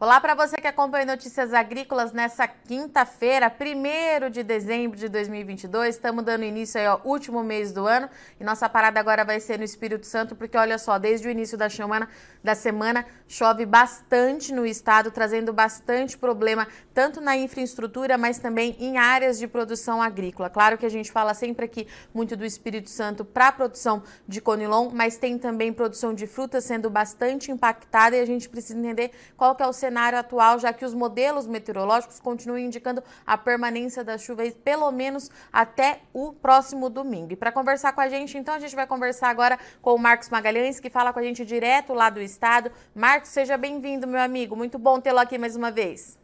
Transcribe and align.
Olá 0.00 0.20
para 0.20 0.34
você 0.34 0.56
que 0.56 0.66
acompanha 0.66 1.06
Notícias 1.06 1.54
Agrícolas 1.54 2.12
nessa 2.12 2.48
quinta-feira, 2.48 3.46
1 3.48 4.28
de 4.28 4.42
dezembro 4.42 4.98
de 4.98 5.08
2022. 5.08 5.94
Estamos 5.94 6.24
dando 6.24 6.42
início 6.42 6.80
aí 6.80 6.86
ao 6.86 7.00
último 7.04 7.44
mês 7.44 7.70
do 7.70 7.86
ano 7.86 8.10
e 8.40 8.42
nossa 8.42 8.68
parada 8.68 8.98
agora 8.98 9.24
vai 9.24 9.38
ser 9.38 9.56
no 9.56 9.64
Espírito 9.64 10.04
Santo, 10.04 10.34
porque 10.34 10.58
olha 10.58 10.78
só, 10.78 10.98
desde 10.98 11.28
o 11.28 11.30
início 11.30 11.56
da 11.56 11.70
semana, 11.70 12.08
da 12.42 12.56
semana 12.56 13.06
chove 13.28 13.64
bastante 13.64 14.52
no 14.52 14.66
estado, 14.66 15.12
trazendo 15.12 15.52
bastante 15.52 16.18
problema 16.18 16.66
tanto 16.92 17.20
na 17.20 17.36
infraestrutura, 17.36 18.18
mas 18.18 18.40
também 18.40 18.76
em 18.80 18.98
áreas 18.98 19.38
de 19.38 19.46
produção 19.46 20.02
agrícola. 20.02 20.50
Claro 20.50 20.76
que 20.76 20.84
a 20.84 20.90
gente 20.90 21.12
fala 21.12 21.34
sempre 21.34 21.66
aqui 21.66 21.86
muito 22.12 22.36
do 22.36 22.44
Espírito 22.44 22.90
Santo 22.90 23.24
para 23.24 23.46
a 23.46 23.52
produção 23.52 24.02
de 24.26 24.40
conilon, 24.40 24.90
mas 24.92 25.16
tem 25.16 25.38
também 25.38 25.72
produção 25.72 26.12
de 26.12 26.26
frutas 26.26 26.64
sendo 26.64 26.90
bastante 26.90 27.52
impactada 27.52 28.16
e 28.16 28.20
a 28.20 28.26
gente 28.26 28.48
precisa 28.48 28.76
entender 28.76 29.12
qual 29.36 29.54
que 29.54 29.62
é 29.62 29.66
o 29.68 29.72
cenário 29.84 30.18
atual, 30.18 30.58
já 30.58 30.72
que 30.72 30.84
os 30.84 30.94
modelos 30.94 31.46
meteorológicos 31.46 32.18
continuam 32.18 32.58
indicando 32.58 33.02
a 33.26 33.36
permanência 33.36 34.02
das 34.02 34.22
chuvas 34.22 34.54
pelo 34.64 34.90
menos 34.90 35.30
até 35.52 36.00
o 36.12 36.32
próximo 36.32 36.88
domingo. 36.88 37.32
E 37.32 37.36
para 37.36 37.52
conversar 37.52 37.92
com 37.92 38.00
a 38.00 38.08
gente, 38.08 38.38
então, 38.38 38.54
a 38.54 38.58
gente 38.58 38.74
vai 38.74 38.86
conversar 38.86 39.28
agora 39.28 39.58
com 39.82 39.94
o 39.94 39.98
Marcos 39.98 40.30
Magalhães, 40.30 40.80
que 40.80 40.88
fala 40.88 41.12
com 41.12 41.18
a 41.18 41.22
gente 41.22 41.44
direto 41.44 41.92
lá 41.92 42.08
do 42.08 42.20
estado. 42.20 42.70
Marcos, 42.94 43.30
seja 43.30 43.58
bem-vindo, 43.58 44.06
meu 44.06 44.20
amigo. 44.20 44.56
Muito 44.56 44.78
bom 44.78 44.98
tê-lo 45.00 45.18
aqui 45.18 45.36
mais 45.36 45.54
uma 45.54 45.70
vez. 45.70 46.18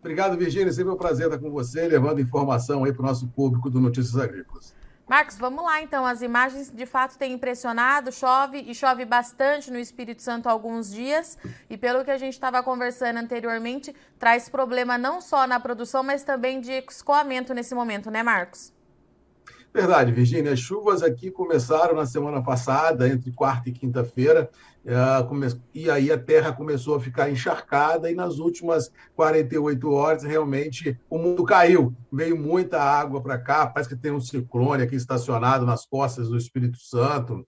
Obrigado, 0.00 0.36
Virgínia. 0.36 0.72
Sempre 0.72 0.92
um 0.92 0.96
prazer 0.96 1.26
estar 1.26 1.38
com 1.38 1.50
você, 1.50 1.86
levando 1.86 2.20
informação 2.20 2.84
aí 2.84 2.92
para 2.92 3.02
o 3.02 3.06
nosso 3.06 3.28
público 3.28 3.70
do 3.70 3.80
Notícias 3.80 4.16
Agrícolas. 4.16 4.74
Marcos, 5.06 5.36
vamos 5.36 5.62
lá 5.62 5.82
então. 5.82 6.06
As 6.06 6.22
imagens 6.22 6.70
de 6.70 6.86
fato 6.86 7.18
têm 7.18 7.32
impressionado. 7.32 8.10
Chove 8.10 8.58
e 8.58 8.74
chove 8.74 9.04
bastante 9.04 9.70
no 9.70 9.78
Espírito 9.78 10.22
Santo 10.22 10.48
há 10.48 10.52
alguns 10.52 10.90
dias. 10.90 11.36
E 11.68 11.76
pelo 11.76 12.04
que 12.04 12.10
a 12.10 12.16
gente 12.16 12.32
estava 12.32 12.62
conversando 12.62 13.18
anteriormente, 13.18 13.94
traz 14.18 14.48
problema 14.48 14.96
não 14.96 15.20
só 15.20 15.46
na 15.46 15.60
produção, 15.60 16.02
mas 16.02 16.24
também 16.24 16.60
de 16.60 16.72
escoamento 16.72 17.52
nesse 17.52 17.74
momento, 17.74 18.10
né, 18.10 18.22
Marcos? 18.22 18.72
Verdade, 19.74 20.12
Virgínia. 20.12 20.52
As 20.52 20.60
chuvas 20.60 21.02
aqui 21.02 21.30
começaram 21.30 21.94
na 21.94 22.06
semana 22.06 22.42
passada, 22.42 23.08
entre 23.08 23.30
quarta 23.32 23.68
e 23.68 23.72
quinta-feira, 23.72 24.48
e 25.74 25.90
aí 25.90 26.12
a 26.12 26.18
terra 26.18 26.52
começou 26.52 26.96
a 26.96 27.00
ficar 27.00 27.30
encharcada, 27.30 28.10
e 28.10 28.14
nas 28.14 28.38
últimas 28.38 28.90
48 29.16 29.90
horas, 29.90 30.22
realmente, 30.22 30.98
o 31.08 31.18
mundo 31.18 31.44
caiu. 31.44 31.94
Veio 32.12 32.36
muita 32.36 32.82
água 32.82 33.22
para 33.22 33.38
cá, 33.38 33.66
parece 33.66 33.88
que 33.88 33.96
tem 33.96 34.12
um 34.12 34.20
ciclone 34.20 34.82
aqui 34.82 34.94
estacionado 34.94 35.64
nas 35.64 35.86
costas 35.86 36.28
do 36.28 36.36
Espírito 36.36 36.78
Santo 36.78 37.46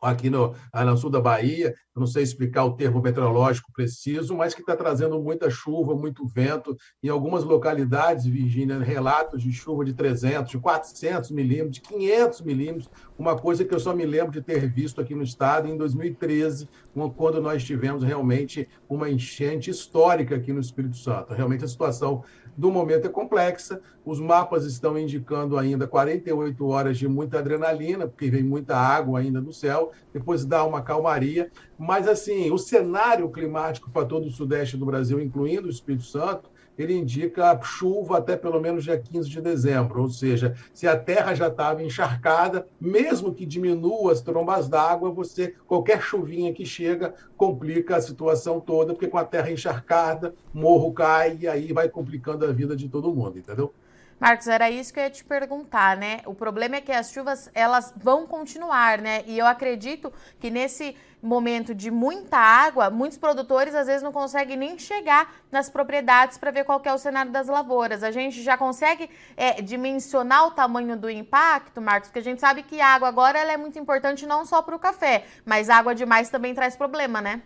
aqui 0.00 0.30
no, 0.30 0.54
no 0.74 0.96
sul 0.96 1.10
da 1.10 1.20
Bahia, 1.20 1.74
não 1.94 2.06
sei 2.06 2.22
explicar 2.22 2.64
o 2.64 2.72
termo 2.72 3.02
meteorológico 3.02 3.70
preciso, 3.72 4.34
mas 4.34 4.54
que 4.54 4.62
está 4.62 4.74
trazendo 4.74 5.20
muita 5.20 5.50
chuva, 5.50 5.94
muito 5.94 6.26
vento. 6.26 6.76
Em 7.02 7.08
algumas 7.08 7.44
localidades, 7.44 8.24
Virgínia, 8.24 8.78
relatos 8.78 9.42
de 9.42 9.52
chuva 9.52 9.84
de 9.84 9.92
300, 9.92 10.50
de 10.50 10.58
400 10.58 11.30
milímetros, 11.30 11.72
de 11.72 11.80
500 11.82 12.40
milímetros, 12.40 12.90
uma 13.18 13.36
coisa 13.36 13.64
que 13.64 13.74
eu 13.74 13.80
só 13.80 13.94
me 13.94 14.06
lembro 14.06 14.32
de 14.32 14.40
ter 14.40 14.66
visto 14.70 15.00
aqui 15.00 15.14
no 15.14 15.22
estado 15.22 15.68
em 15.68 15.76
2013, 15.76 16.68
quando 17.16 17.40
nós 17.40 17.62
tivemos 17.62 18.02
realmente 18.02 18.66
uma 18.88 19.10
enchente 19.10 19.70
histórica 19.70 20.36
aqui 20.36 20.52
no 20.52 20.60
Espírito 20.60 20.96
Santo. 20.96 21.34
Realmente 21.34 21.64
a 21.64 21.68
situação 21.68 22.24
do 22.56 22.70
momento 22.70 23.06
é 23.06 23.10
complexa. 23.10 23.80
Os 24.04 24.20
mapas 24.20 24.64
estão 24.64 24.98
indicando 24.98 25.58
ainda 25.58 25.86
48 25.86 26.66
horas 26.66 26.98
de 26.98 27.06
muita 27.08 27.38
adrenalina, 27.38 28.06
porque 28.06 28.30
vem 28.30 28.42
muita 28.42 28.76
água 28.76 29.20
ainda 29.20 29.40
do 29.40 29.52
céu, 29.52 29.89
depois 30.12 30.44
dá 30.44 30.64
uma 30.64 30.82
calmaria. 30.82 31.50
Mas, 31.78 32.06
assim, 32.08 32.50
o 32.50 32.58
cenário 32.58 33.28
climático 33.30 33.90
para 33.90 34.06
todo 34.06 34.26
o 34.26 34.30
sudeste 34.30 34.76
do 34.76 34.86
Brasil, 34.86 35.20
incluindo 35.20 35.66
o 35.66 35.70
Espírito 35.70 36.04
Santo, 36.04 36.50
ele 36.82 36.96
indica 36.96 37.58
chuva 37.62 38.18
até 38.18 38.36
pelo 38.36 38.60
menos 38.60 38.84
dia 38.84 38.98
15 38.98 39.28
de 39.28 39.40
dezembro, 39.40 40.02
ou 40.02 40.08
seja, 40.08 40.54
se 40.72 40.86
a 40.86 40.96
terra 40.96 41.34
já 41.34 41.48
estava 41.48 41.82
encharcada, 41.82 42.66
mesmo 42.80 43.34
que 43.34 43.44
diminua 43.44 44.12
as 44.12 44.20
trombas 44.20 44.68
d'água, 44.68 45.10
você 45.10 45.54
qualquer 45.66 46.00
chuvinha 46.00 46.52
que 46.52 46.64
chega 46.64 47.14
complica 47.36 47.96
a 47.96 48.00
situação 48.00 48.60
toda, 48.60 48.92
porque 48.92 49.08
com 49.08 49.18
a 49.18 49.24
terra 49.24 49.50
encharcada, 49.50 50.34
morro 50.52 50.92
cai 50.92 51.38
e 51.40 51.48
aí 51.48 51.72
vai 51.72 51.88
complicando 51.88 52.44
a 52.44 52.52
vida 52.52 52.74
de 52.74 52.88
todo 52.88 53.14
mundo, 53.14 53.38
entendeu? 53.38 53.72
Marcos, 54.20 54.48
era 54.48 54.70
isso 54.70 54.92
que 54.92 55.00
eu 55.00 55.04
ia 55.04 55.10
te 55.10 55.24
perguntar, 55.24 55.96
né? 55.96 56.20
O 56.26 56.34
problema 56.34 56.76
é 56.76 56.80
que 56.82 56.92
as 56.92 57.10
chuvas, 57.10 57.50
elas 57.54 57.90
vão 57.96 58.26
continuar, 58.26 59.00
né? 59.00 59.24
E 59.26 59.38
eu 59.38 59.46
acredito 59.46 60.12
que 60.38 60.50
nesse 60.50 60.94
momento 61.22 61.74
de 61.74 61.90
muita 61.90 62.36
água, 62.36 62.90
muitos 62.90 63.16
produtores 63.16 63.74
às 63.74 63.86
vezes 63.86 64.02
não 64.02 64.12
conseguem 64.12 64.58
nem 64.58 64.78
chegar 64.78 65.34
nas 65.50 65.70
propriedades 65.70 66.36
para 66.36 66.50
ver 66.50 66.64
qual 66.64 66.82
é 66.84 66.92
o 66.92 66.98
cenário 66.98 67.32
das 67.32 67.46
lavouras. 67.46 68.02
A 68.02 68.10
gente 68.10 68.42
já 68.42 68.58
consegue 68.58 69.08
é, 69.38 69.62
dimensionar 69.62 70.48
o 70.48 70.50
tamanho 70.50 70.98
do 70.98 71.08
impacto, 71.08 71.80
Marcos, 71.80 72.10
porque 72.10 72.18
a 72.18 72.22
gente 72.22 72.42
sabe 72.42 72.62
que 72.62 72.78
a 72.78 72.88
água 72.88 73.08
agora 73.08 73.38
ela 73.38 73.52
é 73.52 73.56
muito 73.56 73.78
importante 73.78 74.26
não 74.26 74.44
só 74.44 74.60
para 74.60 74.76
o 74.76 74.78
café, 74.78 75.24
mas 75.46 75.70
água 75.70 75.94
demais 75.94 76.28
também 76.28 76.54
traz 76.54 76.76
problema, 76.76 77.22
né? 77.22 77.40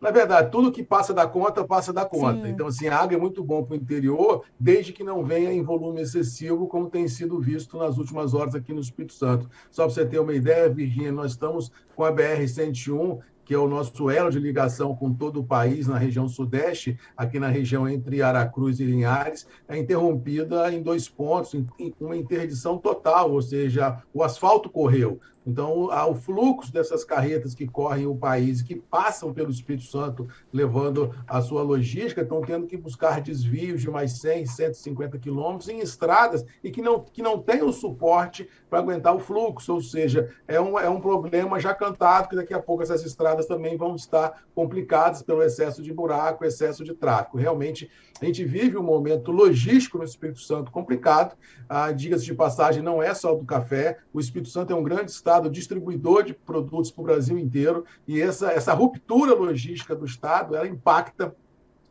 Na 0.00 0.10
verdade, 0.10 0.50
tudo 0.50 0.70
que 0.70 0.82
passa 0.82 1.12
da 1.12 1.26
conta, 1.26 1.64
passa 1.64 1.92
da 1.92 2.04
conta. 2.04 2.46
Sim. 2.46 2.52
Então, 2.52 2.68
assim, 2.68 2.86
a 2.86 2.98
água 2.98 3.16
é 3.16 3.20
muito 3.20 3.42
bom 3.42 3.64
para 3.64 3.74
o 3.74 3.76
interior, 3.76 4.44
desde 4.58 4.92
que 4.92 5.02
não 5.02 5.24
venha 5.24 5.52
em 5.52 5.62
volume 5.62 6.00
excessivo, 6.00 6.68
como 6.68 6.88
tem 6.88 7.08
sido 7.08 7.40
visto 7.40 7.76
nas 7.76 7.98
últimas 7.98 8.32
horas 8.32 8.54
aqui 8.54 8.72
no 8.72 8.80
Espírito 8.80 9.14
Santo. 9.14 9.48
Só 9.70 9.84
para 9.84 9.94
você 9.94 10.06
ter 10.06 10.20
uma 10.20 10.34
ideia, 10.34 10.68
Virgínia, 10.68 11.10
nós 11.10 11.32
estamos 11.32 11.72
com 11.96 12.04
a 12.04 12.12
BR-101, 12.12 13.18
que 13.48 13.54
é 13.54 13.58
o 13.58 13.66
nosso 13.66 14.10
elo 14.10 14.30
de 14.30 14.38
ligação 14.38 14.94
com 14.94 15.10
todo 15.10 15.40
o 15.40 15.44
país 15.44 15.86
na 15.86 15.96
região 15.96 16.28
sudeste, 16.28 16.98
aqui 17.16 17.40
na 17.40 17.48
região 17.48 17.88
entre 17.88 18.20
Aracruz 18.20 18.78
e 18.78 18.84
Linhares, 18.84 19.48
é 19.66 19.78
interrompida 19.78 20.70
em 20.70 20.82
dois 20.82 21.08
pontos, 21.08 21.54
em 21.54 21.66
uma 21.98 22.14
interdição 22.14 22.76
total, 22.76 23.32
ou 23.32 23.40
seja, 23.40 24.02
o 24.12 24.22
asfalto 24.22 24.68
correu. 24.68 25.18
Então, 25.48 25.88
o 25.88 26.14
fluxo 26.14 26.70
dessas 26.70 27.04
carretas 27.04 27.54
que 27.54 27.66
correm 27.66 28.06
o 28.06 28.14
país, 28.14 28.60
que 28.60 28.76
passam 28.76 29.32
pelo 29.32 29.50
Espírito 29.50 29.84
Santo, 29.84 30.28
levando 30.52 31.14
a 31.26 31.40
sua 31.40 31.62
logística, 31.62 32.20
estão 32.20 32.42
tendo 32.42 32.66
que 32.66 32.76
buscar 32.76 33.22
desvios 33.22 33.80
de 33.80 33.90
mais 33.90 34.20
100, 34.20 34.44
150 34.44 35.18
quilômetros 35.18 35.70
em 35.70 35.78
estradas 35.80 36.44
e 36.62 36.70
que 36.70 36.82
não, 36.82 37.00
que 37.00 37.22
não 37.22 37.38
têm 37.38 37.62
o 37.62 37.72
suporte 37.72 38.46
para 38.68 38.80
aguentar 38.80 39.16
o 39.16 39.18
fluxo. 39.18 39.72
Ou 39.72 39.80
seja, 39.80 40.30
é 40.46 40.60
um, 40.60 40.78
é 40.78 40.88
um 40.90 41.00
problema 41.00 41.58
já 41.58 41.74
cantado, 41.74 42.28
que 42.28 42.36
daqui 42.36 42.52
a 42.52 42.60
pouco 42.60 42.82
essas 42.82 43.02
estradas 43.02 43.46
também 43.46 43.74
vão 43.74 43.96
estar 43.96 44.42
complicadas 44.54 45.22
pelo 45.22 45.42
excesso 45.42 45.82
de 45.82 45.94
buraco, 45.94 46.44
excesso 46.44 46.84
de 46.84 46.92
tráfego. 46.92 47.38
Realmente, 47.38 47.90
a 48.20 48.24
gente 48.24 48.44
vive 48.44 48.76
um 48.76 48.82
momento 48.82 49.30
logístico 49.30 49.96
no 49.96 50.04
Espírito 50.04 50.40
Santo 50.40 50.70
complicado. 50.70 51.36
Ah, 51.68 51.92
Diga-se 51.92 52.24
de 52.24 52.34
passagem, 52.34 52.82
não 52.82 53.02
é 53.02 53.14
só 53.14 53.34
do 53.34 53.44
café. 53.44 53.98
O 54.12 54.20
Espírito 54.20 54.50
Santo 54.50 54.72
é 54.72 54.76
um 54.76 54.82
grande 54.82 55.10
estado 55.10 55.37
Estado 55.38 55.50
distribuidor 55.50 56.24
de 56.24 56.34
produtos 56.34 56.90
para 56.90 57.02
o 57.02 57.04
Brasil 57.04 57.38
inteiro, 57.38 57.84
e 58.06 58.20
essa, 58.20 58.50
essa 58.50 58.74
ruptura 58.74 59.34
logística 59.34 59.94
do 59.94 60.04
Estado 60.04 60.56
ela 60.56 60.66
impacta 60.66 61.34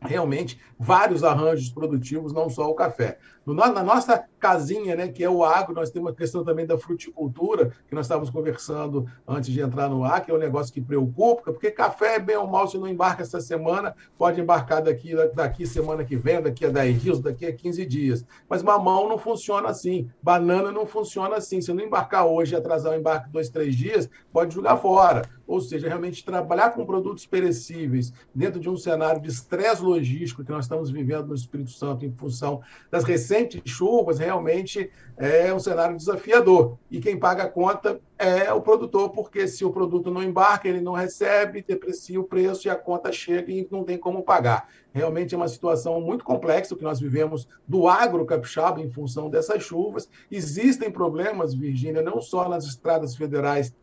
realmente 0.00 0.60
vários 0.78 1.24
arranjos 1.24 1.70
produtivos, 1.70 2.32
não 2.32 2.48
só 2.48 2.70
o 2.70 2.74
café. 2.74 3.18
No, 3.54 3.72
na 3.72 3.82
nossa 3.82 4.24
casinha, 4.38 4.94
né, 4.94 5.08
que 5.08 5.22
é 5.22 5.30
o 5.30 5.44
agro, 5.44 5.74
nós 5.74 5.90
temos 5.90 6.12
a 6.12 6.14
questão 6.14 6.44
também 6.44 6.66
da 6.66 6.78
fruticultura, 6.78 7.72
que 7.88 7.94
nós 7.94 8.06
estávamos 8.06 8.30
conversando 8.30 9.06
antes 9.26 9.50
de 9.50 9.60
entrar 9.60 9.88
no 9.88 10.04
ar, 10.04 10.24
que 10.24 10.30
é 10.30 10.34
um 10.34 10.38
negócio 10.38 10.72
que 10.72 10.80
preocupa, 10.80 11.52
porque 11.52 11.70
café 11.70 12.16
é 12.16 12.18
bem 12.18 12.36
ou 12.36 12.46
mal, 12.46 12.68
se 12.68 12.78
não 12.78 12.88
embarca 12.88 13.22
essa 13.22 13.40
semana, 13.40 13.94
pode 14.16 14.40
embarcar 14.40 14.82
daqui, 14.82 15.14
daqui 15.34 15.66
semana 15.66 16.04
que 16.04 16.16
vem, 16.16 16.40
daqui 16.40 16.64
a 16.64 16.70
10 16.70 17.02
dias, 17.02 17.20
daqui 17.20 17.46
a 17.46 17.52
15 17.52 17.84
dias. 17.86 18.24
Mas 18.48 18.62
mamão 18.62 19.08
não 19.08 19.18
funciona 19.18 19.68
assim, 19.68 20.08
banana 20.22 20.70
não 20.70 20.86
funciona 20.86 21.36
assim. 21.36 21.60
Se 21.60 21.72
não 21.72 21.84
embarcar 21.84 22.26
hoje 22.26 22.54
e 22.54 22.56
atrasar 22.56 22.92
o 22.92 22.96
embarque 22.96 23.30
dois, 23.30 23.48
três 23.48 23.74
dias, 23.74 24.08
pode 24.32 24.54
jogar 24.54 24.76
fora. 24.76 25.22
Ou 25.46 25.60
seja, 25.60 25.88
realmente 25.88 26.24
trabalhar 26.24 26.70
com 26.70 26.84
produtos 26.84 27.24
perecíveis 27.24 28.12
dentro 28.34 28.60
de 28.60 28.68
um 28.68 28.76
cenário 28.76 29.20
de 29.20 29.28
estresse 29.28 29.82
logístico 29.82 30.44
que 30.44 30.50
nós 30.50 30.66
estamos 30.66 30.90
vivendo 30.90 31.28
no 31.28 31.34
Espírito 31.34 31.70
Santo 31.70 32.04
em 32.04 32.12
função 32.12 32.60
das 32.90 33.02
recentes 33.02 33.37
chuvas, 33.64 34.18
realmente 34.18 34.90
é 35.16 35.52
um 35.52 35.58
cenário 35.58 35.96
desafiador. 35.96 36.78
E 36.90 37.00
quem 37.00 37.18
paga 37.18 37.44
a 37.44 37.48
conta 37.48 38.00
é 38.18 38.52
o 38.52 38.60
produtor, 38.60 39.10
porque 39.10 39.46
se 39.46 39.64
o 39.64 39.70
produto 39.70 40.10
não 40.10 40.22
embarca, 40.22 40.68
ele 40.68 40.80
não 40.80 40.92
recebe, 40.92 41.64
deprecia 41.66 42.20
o 42.20 42.24
preço 42.24 42.66
e 42.66 42.70
a 42.70 42.76
conta 42.76 43.12
chega 43.12 43.50
e 43.50 43.66
não 43.70 43.84
tem 43.84 43.98
como 43.98 44.22
pagar. 44.22 44.68
Realmente 44.92 45.34
é 45.34 45.36
uma 45.36 45.48
situação 45.48 46.00
muito 46.00 46.24
complexa 46.24 46.74
que 46.76 46.82
nós 46.82 47.00
vivemos 47.00 47.48
do 47.66 47.88
agro 47.88 48.24
capixaba 48.24 48.80
em 48.80 48.90
função 48.90 49.28
dessas 49.28 49.62
chuvas. 49.62 50.08
Existem 50.30 50.90
problemas, 50.90 51.54
Virgínia, 51.54 52.02
não 52.02 52.20
só 52.20 52.48
nas 52.48 52.64
estradas 52.64 53.16
federais 53.16 53.74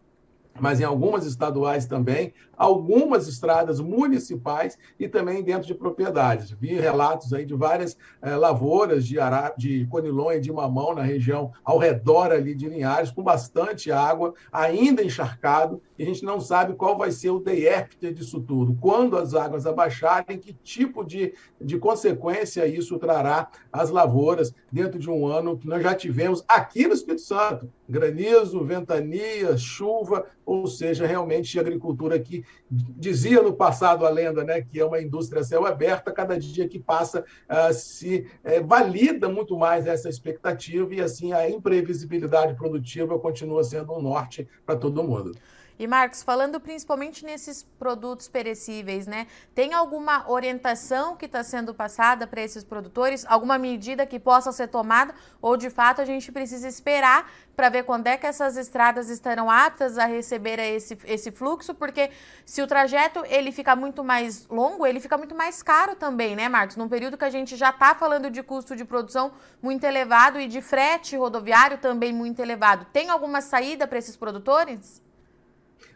mas 0.60 0.80
em 0.80 0.84
algumas 0.84 1.26
estaduais 1.26 1.86
também, 1.86 2.34
algumas 2.58 3.28
estradas 3.28 3.80
municipais 3.80 4.78
e 5.00 5.08
também 5.08 5.44
dentro 5.44 5.68
de 5.68 5.74
propriedades. 5.74 6.52
Vi 6.52 6.74
relatos 6.76 7.34
aí 7.34 7.46
de 7.46 7.54
várias 7.54 7.98
eh, 8.22 8.36
lavouras 8.36 9.06
de, 9.06 9.20
ara, 9.20 9.54
de 9.58 9.86
conilon 9.88 10.32
e 10.32 10.40
de 10.40 10.52
mamão 10.52 10.94
na 10.94 11.02
região 11.02 11.52
ao 11.64 11.78
redor 11.78 12.32
ali 12.32 12.54
de 12.56 12.68
Linhares, 12.68 13.12
com 13.12 13.24
bastante 13.24 13.92
água, 13.92 14.34
ainda 14.52 15.04
encharcado, 15.04 15.82
e 15.98 16.04
a 16.04 16.06
gente 16.06 16.26
não 16.26 16.40
sabe 16.40 16.74
qual 16.74 16.98
vai 16.98 17.12
ser 17.12 17.30
o 17.30 17.44
after 17.78 18.14
disso 18.14 18.42
tudo. 18.42 18.78
Quando 18.80 19.18
as 19.18 19.34
águas 19.34 19.66
abaixarem, 19.66 20.38
que 20.38 20.54
tipo 20.54 21.04
de, 21.04 21.34
de 21.60 21.78
consequência 21.78 22.68
isso 22.68 22.98
trará 23.00 23.50
às 23.72 23.90
lavouras 23.90 24.54
dentro 24.72 25.00
de 25.00 25.10
um 25.10 25.26
ano 25.26 25.58
que 25.58 25.68
nós 25.68 25.82
já 25.82 25.94
tivemos 25.94 26.44
aqui 26.48 26.88
no 26.88 26.94
Espírito 26.94 27.22
Santo. 27.22 27.70
Granizo, 27.88 28.64
ventania, 28.64 29.56
chuva, 29.58 30.26
ou 30.46 30.68
seja, 30.68 31.06
realmente 31.06 31.58
a 31.58 31.62
agricultura 31.62 32.20
que 32.20 32.44
dizia 32.70 33.42
no 33.42 33.54
passado 33.54 34.06
a 34.06 34.10
lenda, 34.10 34.44
né, 34.44 34.62
que 34.62 34.80
é 34.80 34.86
uma 34.86 35.02
indústria 35.02 35.44
céu 35.44 35.66
aberto, 35.66 36.14
cada 36.14 36.38
dia 36.38 36.68
que 36.68 36.80
passa 36.80 37.24
uh, 37.50 37.74
se 37.74 38.28
uh, 38.44 38.66
valida 38.66 39.30
muito 39.30 39.58
mais 39.58 39.86
essa 39.86 40.10
expectativa 40.10 40.94
e 40.94 41.02
assim 41.02 41.32
a 41.32 41.50
imprevisibilidade 41.50 42.56
produtiva 42.56 43.20
continua 43.20 43.64
sendo 43.64 43.94
um 43.94 44.02
norte 44.02 44.48
para 44.66 44.76
todo 44.76 45.04
mundo. 45.04 45.32
E 45.78 45.86
Marcos, 45.88 46.24
falando 46.24 46.58
principalmente 46.60 47.26
nesses 47.26 47.64
produtos 47.78 48.30
perecíveis, 48.30 49.06
né? 49.06 49.28
Tem 49.54 49.74
alguma 49.74 50.30
orientação 50.30 51.18
que 51.18 51.26
está 51.26 51.44
sendo 51.44 51.74
passada 51.74 52.26
para 52.26 52.42
esses 52.42 52.64
produtores? 52.64 53.26
Alguma 53.28 53.58
medida 53.58 54.06
que 54.06 54.18
possa 54.18 54.54
ser 54.54 54.70
tomada? 54.70 55.14
Ou 55.42 55.58
de 55.58 55.70
fato 55.70 56.00
a 56.00 56.06
gente 56.06 56.32
precisa 56.32 56.66
esperar 56.66 57.30
para 57.58 57.68
ver 57.68 57.84
quando 57.84 58.08
é 58.08 58.16
que 58.16 58.26
essas 58.26 58.56
estradas 58.56 59.10
estarão 59.10 59.50
aptas 59.50 59.98
a 59.98 60.06
receber 60.06 60.60
esse, 60.60 60.98
esse 61.04 61.30
fluxo? 61.30 61.76
Porque 61.76 62.10
se 62.46 62.62
o 62.62 62.68
trajeto 62.68 63.26
ele 63.26 63.52
fica 63.52 63.76
muito 63.76 64.02
mais 64.02 64.48
longo, 64.48 64.86
ele 64.86 65.02
fica 65.02 65.18
muito 65.18 65.36
mais 65.36 65.62
caro 65.62 65.94
também, 65.94 66.38
né, 66.38 66.48
Marcos? 66.48 66.78
Num 66.78 66.88
período 66.88 67.18
que 67.18 67.26
a 67.26 67.30
gente 67.30 67.58
já 67.58 67.72
está 67.72 67.94
falando 67.94 68.32
de 68.32 68.42
custo 68.42 68.78
de 68.78 68.86
produção 68.86 69.34
muito 69.62 69.84
elevado 69.84 70.40
e 70.40 70.48
de 70.48 70.62
frete 70.62 71.18
rodoviário 71.18 71.78
também 71.80 72.14
muito 72.14 72.40
elevado. 72.42 72.86
Tem 72.94 73.10
alguma 73.10 73.42
saída 73.42 73.86
para 73.86 74.00
esses 74.00 74.16
produtores? 74.16 75.04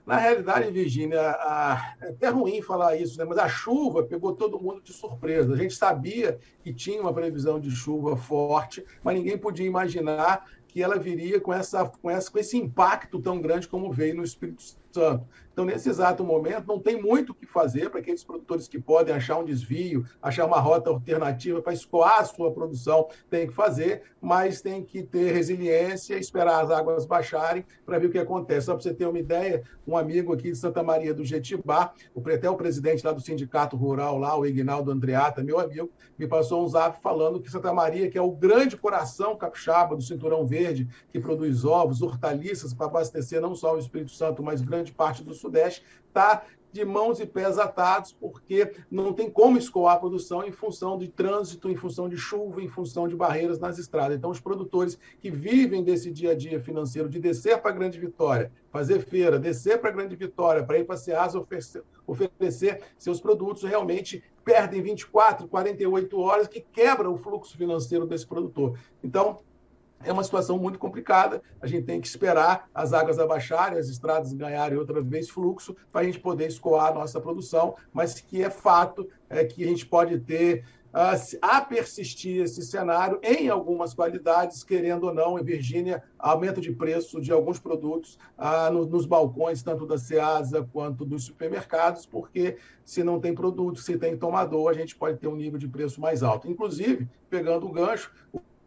Na 0.09 0.17
realidade, 0.17 0.71
Virgínia, 0.71 1.17
é 2.01 2.09
até 2.09 2.29
ruim 2.29 2.63
falar 2.63 2.95
isso, 2.95 3.15
né? 3.19 3.25
mas 3.25 3.37
a 3.37 3.47
chuva 3.47 4.01
pegou 4.01 4.33
todo 4.33 4.59
mundo 4.59 4.81
de 4.81 4.91
surpresa. 4.91 5.53
A 5.53 5.57
gente 5.57 5.75
sabia 5.75 6.39
que 6.63 6.73
tinha 6.73 6.99
uma 6.99 7.13
previsão 7.13 7.59
de 7.59 7.69
chuva 7.69 8.17
forte, 8.17 8.83
mas 9.03 9.15
ninguém 9.15 9.37
podia 9.37 9.67
imaginar 9.67 10.45
que 10.67 10.81
ela 10.81 10.97
viria 10.97 11.39
com, 11.39 11.53
essa, 11.53 11.85
com, 11.85 12.09
essa, 12.09 12.31
com 12.31 12.39
esse 12.39 12.57
impacto 12.57 13.21
tão 13.21 13.39
grande 13.39 13.67
como 13.67 13.91
veio 13.91 14.15
no 14.15 14.23
Espírito 14.23 14.63
Santo. 14.91 15.27
Então, 15.59 15.67
nesse 15.67 15.89
exato 15.89 16.23
momento, 16.23 16.65
não 16.65 16.79
tem 16.79 17.01
muito 17.01 17.31
o 17.31 17.35
que 17.35 17.45
fazer 17.45 17.89
para 17.89 17.99
aqueles 17.99 18.23
produtores 18.23 18.65
que 18.65 18.79
podem 18.79 19.13
achar 19.13 19.37
um 19.39 19.43
desvio, 19.43 20.05
achar 20.21 20.45
uma 20.45 20.57
rota 20.57 20.89
alternativa 20.89 21.61
para 21.61 21.73
escoar 21.73 22.21
a 22.21 22.23
sua 22.23 22.49
produção, 22.49 23.09
tem 23.29 23.45
que 23.45 23.53
fazer, 23.53 24.03
mas 24.21 24.61
tem 24.61 24.81
que 24.85 25.03
ter 25.03 25.33
resiliência, 25.33 26.17
esperar 26.17 26.63
as 26.63 26.71
águas 26.71 27.05
baixarem 27.05 27.65
para 27.85 27.99
ver 27.99 28.07
o 28.07 28.09
que 28.09 28.17
acontece. 28.17 28.67
Só 28.67 28.73
para 28.73 28.83
você 28.83 28.93
ter 28.93 29.05
uma 29.05 29.19
ideia, 29.19 29.61
um 29.85 29.97
amigo 29.97 30.31
aqui 30.31 30.51
de 30.51 30.57
Santa 30.57 30.81
Maria 30.81 31.13
do 31.13 31.25
Jetibá, 31.25 31.91
até 32.33 32.49
o 32.49 32.55
presidente 32.55 33.05
lá 33.05 33.11
do 33.11 33.19
Sindicato 33.19 33.75
Rural, 33.75 34.17
lá, 34.17 34.39
o 34.39 34.45
Ignaldo 34.45 34.91
Andreata, 34.91 35.43
meu 35.43 35.59
amigo, 35.59 35.91
me 36.17 36.25
passou 36.25 36.63
um 36.63 36.69
zap 36.69 37.01
falando 37.01 37.41
que 37.41 37.51
Santa 37.51 37.73
Maria, 37.73 38.09
que 38.09 38.17
é 38.17 38.21
o 38.21 38.31
grande 38.31 38.77
coração 38.77 39.35
capixaba 39.35 39.93
do 39.93 40.01
Cinturão 40.01 40.45
Verde, 40.45 40.87
que 41.11 41.19
produz 41.19 41.65
ovos, 41.65 42.01
hortaliças 42.01 42.73
para 42.73 42.85
abastecer 42.85 43.41
não 43.41 43.53
só 43.53 43.75
o 43.75 43.79
Espírito 43.79 44.11
Santo, 44.11 44.41
mas 44.41 44.61
grande 44.61 44.93
parte 44.93 45.21
do 45.21 45.33
Sudeste, 45.49 45.83
está 46.07 46.43
de 46.71 46.85
mãos 46.85 47.19
e 47.19 47.25
pés 47.25 47.57
atados, 47.57 48.13
porque 48.13 48.71
não 48.91 49.11
tem 49.11 49.29
como 49.29 49.57
escoar 49.57 49.95
a 49.95 49.99
produção 49.99 50.45
em 50.45 50.51
função 50.51 50.99
de 50.99 51.07
trânsito, 51.07 51.67
em 51.67 51.75
função 51.75 52.07
de 52.07 52.15
chuva, 52.15 52.61
em 52.61 52.67
função 52.67 53.07
de 53.07 53.15
barreiras 53.15 53.57
nas 53.57 53.79
estradas. 53.79 54.15
Então, 54.15 54.29
os 54.29 54.39
produtores 54.39 54.99
que 55.19 55.31
vivem 55.31 55.83
desse 55.83 56.11
dia 56.11 56.31
a 56.31 56.35
dia 56.35 56.59
financeiro, 56.59 57.09
de 57.09 57.19
descer 57.19 57.59
para 57.59 57.71
a 57.71 57.73
Grande 57.73 57.99
Vitória, 57.99 58.51
fazer 58.71 58.99
feira, 58.99 59.39
descer 59.39 59.79
para 59.79 59.89
a 59.89 59.93
Grande 59.93 60.15
Vitória, 60.15 60.63
para 60.63 60.77
ir 60.77 60.85
para 60.85 60.95
a 60.95 60.99
Ceasa 60.99 61.39
oferecer, 61.39 61.83
oferecer 62.05 62.81
seus 62.99 63.19
produtos, 63.19 63.63
realmente 63.63 64.23
perdem 64.45 64.81
24, 64.81 65.47
48 65.47 66.19
horas, 66.19 66.47
que 66.47 66.61
quebra 66.61 67.09
o 67.09 67.17
fluxo 67.17 67.57
financeiro 67.57 68.05
desse 68.05 68.27
produtor. 68.27 68.77
Então, 69.03 69.39
é 70.03 70.11
uma 70.11 70.23
situação 70.23 70.57
muito 70.57 70.79
complicada. 70.79 71.41
A 71.61 71.67
gente 71.67 71.85
tem 71.85 71.99
que 71.99 72.07
esperar 72.07 72.69
as 72.73 72.93
águas 72.93 73.19
abaixarem, 73.19 73.77
as 73.77 73.89
estradas 73.89 74.33
ganharem 74.33 74.77
outra 74.77 75.01
vez 75.01 75.29
fluxo, 75.29 75.75
para 75.91 76.01
a 76.01 76.03
gente 76.03 76.19
poder 76.19 76.47
escoar 76.47 76.87
a 76.87 76.93
nossa 76.93 77.19
produção, 77.19 77.75
mas 77.93 78.19
que 78.19 78.43
é 78.43 78.49
fato 78.49 79.09
é 79.29 79.43
que 79.45 79.63
a 79.63 79.67
gente 79.67 79.85
pode 79.85 80.19
ter 80.19 80.63
a 81.41 81.61
persistir 81.61 82.41
esse 82.41 82.63
cenário 82.63 83.19
em 83.21 83.47
algumas 83.47 83.93
qualidades, 83.93 84.63
querendo 84.63 85.03
ou 85.05 85.13
não, 85.13 85.37
em 85.37 85.43
Virgínia, 85.43 86.03
aumento 86.17 86.59
de 86.59 86.71
preço 86.71 87.21
de 87.21 87.31
alguns 87.31 87.59
produtos 87.59 88.17
ah, 88.37 88.71
nos 88.71 89.05
balcões, 89.05 89.61
tanto 89.61 89.85
da 89.85 89.97
Ceasa 89.97 90.67
quanto 90.73 91.05
dos 91.05 91.25
supermercados, 91.25 92.07
porque 92.07 92.57
se 92.83 93.03
não 93.03 93.19
tem 93.19 93.35
produto, 93.35 93.79
se 93.79 93.97
tem 93.97 94.17
tomador, 94.17 94.69
a 94.69 94.73
gente 94.73 94.95
pode 94.95 95.19
ter 95.19 95.27
um 95.27 95.35
nível 95.35 95.59
de 95.59 95.67
preço 95.67 96.01
mais 96.01 96.23
alto. 96.23 96.49
Inclusive, 96.49 97.07
pegando 97.29 97.67
o 97.67 97.71
gancho, 97.71 98.11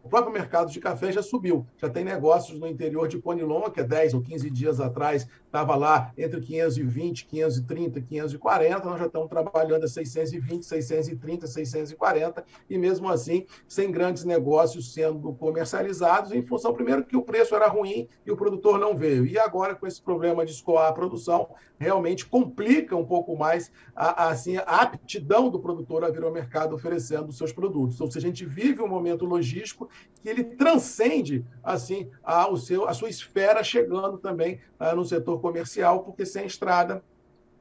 o 0.03 0.09
próprio 0.09 0.33
mercado 0.33 0.69
de 0.69 0.81
café 0.81 1.13
já 1.13 1.23
subiu. 1.23 1.65
Já 1.77 1.89
tem 1.89 2.03
negócios 2.03 2.59
no 2.59 2.67
interior 2.67 3.07
de 3.07 3.21
Conilon, 3.21 3.69
que 3.69 3.79
é 3.79 3.83
10 3.83 4.15
ou 4.15 4.21
15 4.21 4.49
dias 4.49 4.81
atrás 4.81 5.25
estava 5.45 5.75
lá 5.75 6.11
entre 6.17 6.41
520, 6.41 7.25
530, 7.25 8.01
540. 8.01 8.89
Nós 8.89 8.99
já 8.99 9.05
estamos 9.05 9.29
trabalhando 9.29 9.83
a 9.83 9.87
620, 9.87 10.65
630, 10.65 11.47
640. 11.47 12.43
E 12.69 12.77
mesmo 12.77 13.07
assim, 13.07 13.45
sem 13.67 13.91
grandes 13.91 14.25
negócios 14.25 14.93
sendo 14.93 15.31
comercializados, 15.33 16.33
em 16.33 16.41
função, 16.41 16.73
primeiro, 16.73 17.05
que 17.05 17.15
o 17.15 17.21
preço 17.21 17.55
era 17.55 17.67
ruim 17.67 18.09
e 18.25 18.31
o 18.31 18.35
produtor 18.35 18.79
não 18.79 18.97
veio. 18.97 19.25
E 19.25 19.37
agora, 19.37 19.75
com 19.75 19.87
esse 19.87 20.01
problema 20.01 20.43
de 20.43 20.51
escoar 20.51 20.89
a 20.89 20.93
produção, 20.93 21.47
realmente 21.77 22.25
complica 22.25 22.95
um 22.95 23.05
pouco 23.05 23.37
mais 23.37 23.71
a, 23.95 24.23
a, 24.23 24.29
assim, 24.31 24.57
a 24.57 24.63
aptidão 24.63 25.49
do 25.49 25.59
produtor 25.59 26.03
a 26.03 26.09
vir 26.09 26.23
ao 26.23 26.31
mercado 26.31 26.75
oferecendo 26.75 27.29
os 27.29 27.37
seus 27.37 27.53
produtos. 27.53 28.01
Ou 28.01 28.11
seja, 28.11 28.25
a 28.25 28.29
gente 28.29 28.45
vive 28.45 28.81
um 28.81 28.87
momento 28.87 29.23
logístico 29.23 29.87
que 30.21 30.29
ele 30.29 30.43
transcende 30.43 31.45
assim 31.63 32.09
a, 32.23 32.49
o 32.49 32.57
seu, 32.57 32.87
a 32.87 32.93
sua 32.93 33.09
esfera, 33.09 33.63
chegando 33.63 34.17
também 34.17 34.59
ah, 34.79 34.95
no 34.95 35.03
setor 35.03 35.39
comercial, 35.41 36.03
porque 36.03 36.25
sem 36.25 36.45
estrada 36.45 37.03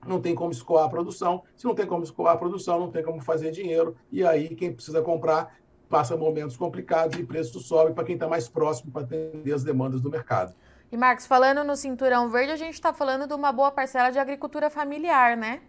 não 0.07 0.21
tem 0.21 0.35
como 0.35 0.53
escoar 0.53 0.85
a 0.85 0.89
produção. 0.89 1.43
Se 1.57 1.65
não 1.65 1.75
tem 1.75 1.87
como 1.87 2.05
escoar 2.05 2.35
a 2.35 2.39
produção, 2.39 2.79
não 2.79 2.91
tem 2.91 3.03
como 3.03 3.21
fazer 3.21 3.51
dinheiro. 3.51 3.97
E 4.11 4.25
aí, 4.25 4.55
quem 4.55 4.73
precisa 4.73 5.03
comprar 5.03 5.57
passa 5.89 6.17
momentos 6.17 6.57
complicados 6.57 7.19
e 7.19 7.25
preço 7.25 7.61
sobe 7.61 7.93
para 7.93 8.05
quem 8.05 8.15
está 8.15 8.27
mais 8.27 8.49
próximo 8.49 8.91
para 8.91 9.03
atender 9.03 9.53
as 9.53 9.63
demandas 9.63 10.01
do 10.01 10.11
mercado. 10.11 10.55
E, 10.91 10.97
Marcos, 10.97 11.27
falando 11.27 11.65
no 11.65 11.77
Cinturão 11.77 12.31
Verde, 12.31 12.53
a 12.53 12.57
gente 12.57 12.75
está 12.75 12.93
falando 12.93 13.27
de 13.27 13.35
uma 13.35 13.53
boa 13.53 13.71
parcela 13.71 14.11
de 14.11 14.19
agricultura 14.19 14.71
familiar, 14.71 15.37
né? 15.37 15.61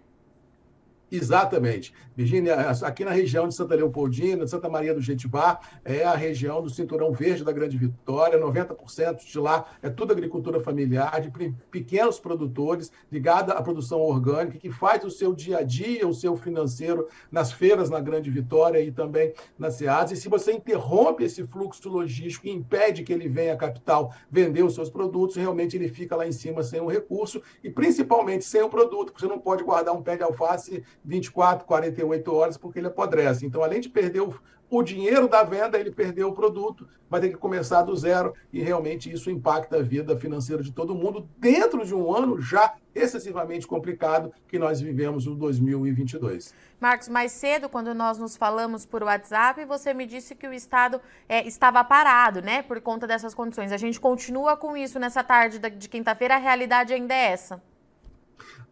Exatamente. 1.14 1.94
Virgínia, 2.16 2.72
aqui 2.82 3.06
na 3.06 3.12
região 3.12 3.48
de 3.48 3.54
Santa 3.54 3.76
Leopoldina, 3.76 4.46
de 4.46 4.50
Santa 4.50 4.68
Maria 4.68 4.96
do 4.96 5.02
Jetibá, 5.02 5.60
é 5.86 6.04
a 6.04 6.16
região 6.16 6.60
do 6.60 6.72
cinturão 6.72 7.12
verde 7.12 7.44
da 7.44 7.52
Grande 7.52 7.78
Vitória, 7.78 8.40
90% 8.40 9.24
de 9.24 9.40
lá 9.40 9.66
é 9.84 9.92
tudo 9.92 10.12
agricultura 10.12 10.60
familiar, 10.60 11.22
de 11.22 11.32
pequenos 11.70 12.20
produtores, 12.20 12.92
ligada 13.12 13.54
à 13.54 13.62
produção 13.62 14.02
orgânica, 14.02 14.58
que 14.58 14.72
faz 14.72 15.04
o 15.04 15.12
seu 15.12 15.34
dia 15.34 15.60
a 15.60 15.62
dia, 15.62 16.08
o 16.08 16.14
seu 16.16 16.36
financeiro 16.36 17.08
nas 17.32 17.52
feiras 17.52 17.92
na 17.92 18.00
Grande 18.00 18.32
Vitória 18.32 18.80
e 18.82 18.92
também 18.92 19.34
na 19.58 19.70
SEAS. 19.70 20.12
E 20.12 20.16
se 20.16 20.28
você 20.28 20.52
interrompe 20.52 21.24
esse 21.24 21.46
fluxo 21.46 21.90
logístico 21.90 22.48
e 22.48 22.52
impede 22.52 23.04
que 23.04 23.14
ele 23.14 23.30
venha 23.30 23.54
à 23.54 23.58
capital 23.58 24.14
vender 24.32 24.64
os 24.64 24.74
seus 24.74 24.90
produtos, 24.90 25.36
realmente 25.36 25.76
ele 25.76 25.90
fica 25.90 26.16
lá 26.16 26.28
em 26.28 26.32
cima 26.32 26.64
sem 26.64 26.82
o 26.82 26.88
recurso 26.88 27.40
e 27.64 27.70
principalmente 27.70 28.46
sem 28.46 28.64
o 28.64 28.70
produto, 28.70 29.12
porque 29.12 29.22
você 29.22 29.32
não 29.32 29.40
pode 29.40 29.64
guardar 29.64 29.96
um 29.96 30.02
pé 30.02 30.18
de 30.18 30.24
alface 30.24 30.84
24, 31.04 31.66
48 31.66 32.34
horas, 32.34 32.58
porque 32.58 32.80
ele 32.80 32.88
apodrece. 32.88 33.46
Então, 33.46 33.64
além 33.64 33.82
de 33.82 33.90
perder 33.90 34.22
o, 34.22 34.34
o 34.70 34.82
dinheiro 34.82 35.28
da 35.28 35.44
venda, 35.44 35.80
ele 35.80 35.92
perdeu 35.92 36.30
o 36.30 36.34
produto, 36.34 36.88
vai 37.10 37.22
ter 37.22 37.30
que 37.30 37.38
começar 37.38 37.84
do 37.84 37.96
zero 37.96 38.34
e 38.52 38.60
realmente 38.62 39.12
isso 39.12 39.30
impacta 39.30 39.78
a 39.78 39.82
vida 39.84 40.18
financeira 40.18 40.64
de 40.64 40.72
todo 40.72 40.96
mundo 40.96 41.30
dentro 41.38 41.86
de 41.86 41.94
um 41.94 42.12
ano 42.12 42.42
já 42.42 42.74
excessivamente 42.96 43.68
complicado 43.68 44.34
que 44.48 44.58
nós 44.58 44.82
vivemos 44.82 45.28
no 45.28 45.36
2022. 45.36 46.54
Marcos, 46.80 47.08
mais 47.08 47.32
cedo, 47.32 47.70
quando 47.70 47.94
nós 47.94 48.18
nos 48.18 48.36
falamos 48.36 48.86
por 48.86 49.04
WhatsApp, 49.04 49.64
você 49.66 49.94
me 49.94 50.08
disse 50.08 50.34
que 50.34 50.48
o 50.48 50.54
Estado 50.54 51.00
é, 51.30 51.48
estava 51.48 51.84
parado, 51.84 52.42
né, 52.42 52.64
por 52.64 52.82
conta 52.82 53.06
dessas 53.06 53.36
condições. 53.36 53.72
A 53.72 53.78
gente 53.78 54.00
continua 54.00 54.58
com 54.58 54.76
isso 54.76 54.98
nessa 54.98 55.24
tarde 55.24 55.60
de 55.60 55.88
quinta-feira, 55.88 56.36
a 56.36 56.40
realidade 56.40 56.94
ainda 56.94 57.14
é 57.14 57.32
essa 57.32 57.62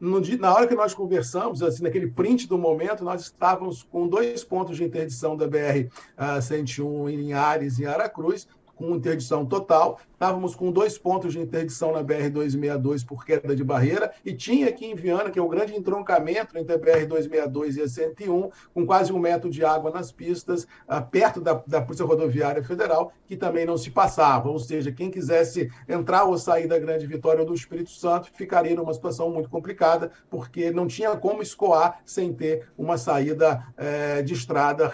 no, 0.02 0.20
na 0.40 0.52
hora 0.52 0.66
que 0.66 0.74
nós 0.74 0.96
conversamos, 0.96 1.62
assim, 1.62 1.84
naquele 1.84 2.08
print 2.08 2.48
do 2.48 2.58
momento, 2.58 3.04
nós 3.04 3.22
estávamos 3.22 3.84
com 3.84 4.08
dois 4.08 4.44
pontos 4.44 4.76
de 4.76 4.84
interdição 4.84 5.38
da 5.38 5.48
BR-101 5.48 6.84
uh, 6.84 7.10
em 7.10 7.16
Linhares 7.18 7.78
e 7.78 7.86
Aracruz, 7.86 8.48
com 8.82 8.96
interdição 8.96 9.46
total. 9.46 10.00
Estávamos 10.14 10.56
com 10.56 10.72
dois 10.72 10.98
pontos 10.98 11.34
de 11.34 11.40
interdição 11.40 11.92
na 11.92 12.04
BR-262 12.04 13.06
por 13.06 13.26
queda 13.26 13.56
de 13.56 13.64
barreira 13.64 14.12
e 14.26 14.34
tinha 14.34 14.70
aqui 14.70 14.86
em 14.86 14.96
Viana, 14.96 15.30
que 15.30 15.40
é 15.40 15.42
o 15.42 15.48
grande 15.48 15.76
entroncamento 15.76 16.58
entre 16.58 16.76
a 16.76 16.80
BR-262 16.80 17.78
e 17.78 17.82
a 17.82 17.88
101, 17.88 18.50
com 18.74 18.86
quase 18.86 19.14
um 19.14 19.20
metro 19.20 19.50
de 19.50 19.64
água 19.64 19.92
nas 19.92 20.12
pistas, 20.12 20.64
uh, 20.64 21.02
perto 21.10 21.42
da, 21.42 21.62
da 21.66 21.82
Polícia 21.82 22.06
Rodoviária 22.06 22.64
Federal, 22.64 23.14
que 23.26 23.36
também 23.36 23.66
não 23.66 23.78
se 23.78 23.90
passava. 23.90 24.50
Ou 24.50 24.60
seja, 24.60 24.92
quem 24.92 25.10
quisesse 25.10 25.72
entrar 25.88 26.26
ou 26.26 26.38
sair 26.38 26.68
da 26.68 26.78
Grande 26.78 27.08
Vitória 27.08 27.42
ou 27.42 27.46
do 27.46 27.54
Espírito 27.54 27.92
Santo 27.92 28.30
ficaria 28.34 28.76
numa 28.76 28.94
situação 28.94 29.30
muito 29.32 29.50
complicada, 29.50 30.12
porque 30.30 30.72
não 30.72 30.88
tinha 30.88 31.16
como 31.16 31.42
escoar 31.42 32.00
sem 32.06 32.34
ter 32.34 32.68
uma 32.78 32.98
saída 32.98 33.64
eh, 33.78 34.22
de 34.22 34.34
estrada 34.34 34.88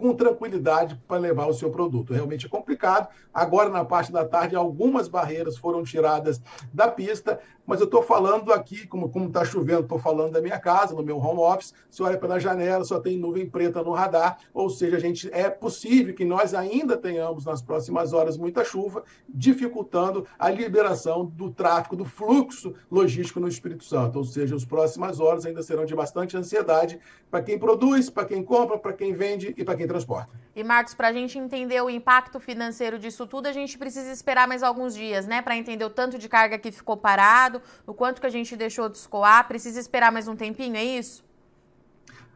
com 0.00 0.14
tranquilidade 0.14 1.00
para 1.06 1.18
levar 1.18 1.46
o 1.46 1.54
seu 1.54 1.70
produto. 1.70 2.12
Realmente 2.12 2.46
é 2.46 2.48
complicado. 2.48 3.08
Agora, 3.32 3.68
na 3.68 3.84
parte 3.84 4.10
da 4.10 4.24
tarde, 4.24 4.56
algumas 4.56 5.06
barreiras 5.06 5.56
foram 5.56 5.84
tiradas 5.84 6.40
da 6.72 6.88
pista, 6.88 7.38
mas 7.70 7.78
eu 7.78 7.84
estou 7.84 8.02
falando 8.02 8.52
aqui, 8.52 8.84
como 8.84 9.08
está 9.28 9.44
chovendo, 9.44 9.82
estou 9.82 9.96
falando 10.00 10.32
da 10.32 10.42
minha 10.42 10.58
casa, 10.58 10.92
no 10.92 11.04
meu 11.04 11.18
home 11.18 11.38
office. 11.38 11.72
Se 11.88 12.02
olha 12.02 12.18
pela 12.18 12.40
janela, 12.40 12.82
só 12.82 12.98
tem 12.98 13.16
nuvem 13.16 13.48
preta 13.48 13.80
no 13.80 13.92
radar, 13.92 14.38
ou 14.52 14.68
seja, 14.68 14.96
a 14.96 15.00
gente 15.00 15.30
é 15.32 15.48
possível 15.48 16.12
que 16.12 16.24
nós 16.24 16.52
ainda 16.52 16.96
tenhamos 16.96 17.44
nas 17.44 17.62
próximas 17.62 18.12
horas 18.12 18.36
muita 18.36 18.64
chuva, 18.64 19.04
dificultando 19.28 20.26
a 20.36 20.50
liberação 20.50 21.24
do 21.24 21.48
tráfego, 21.48 21.94
do 21.94 22.04
fluxo 22.04 22.74
logístico 22.90 23.38
no 23.38 23.46
Espírito 23.46 23.84
Santo. 23.84 24.16
Ou 24.18 24.24
seja, 24.24 24.56
as 24.56 24.64
próximas 24.64 25.20
horas 25.20 25.46
ainda 25.46 25.62
serão 25.62 25.84
de 25.84 25.94
bastante 25.94 26.36
ansiedade 26.36 26.98
para 27.30 27.40
quem 27.40 27.56
produz, 27.56 28.10
para 28.10 28.24
quem 28.24 28.42
compra, 28.42 28.78
para 28.78 28.92
quem 28.92 29.12
vende 29.12 29.54
e 29.56 29.64
para 29.64 29.76
quem 29.76 29.86
transporta. 29.86 30.28
E 30.56 30.64
Marcos, 30.64 30.94
para 30.94 31.08
a 31.08 31.12
gente 31.12 31.38
entender 31.38 31.80
o 31.80 31.88
impacto 31.88 32.40
financeiro 32.40 32.98
disso 32.98 33.26
tudo, 33.26 33.46
a 33.46 33.52
gente 33.52 33.78
precisa 33.78 34.10
esperar 34.10 34.48
mais 34.48 34.64
alguns 34.64 34.94
dias, 34.94 35.26
né? 35.26 35.40
Para 35.40 35.56
entender 35.56 35.84
o 35.84 35.90
tanto 35.90 36.18
de 36.18 36.28
carga 36.28 36.58
que 36.58 36.72
ficou 36.72 36.96
parado, 36.96 37.59
o 37.86 37.94
quanto 37.94 38.20
que 38.20 38.26
a 38.26 38.30
gente 38.30 38.56
deixou 38.56 38.88
de 38.88 38.96
escoar. 38.98 39.46
Precisa 39.48 39.78
esperar 39.80 40.10
mais 40.10 40.28
um 40.28 40.36
tempinho, 40.36 40.76
é 40.76 40.84
isso? 40.84 41.24